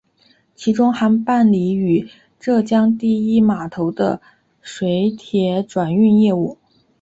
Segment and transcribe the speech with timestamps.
[0.55, 2.09] 其中还办理与
[2.39, 4.19] 浙江第一码头的
[4.59, 6.57] 水铁转运业务。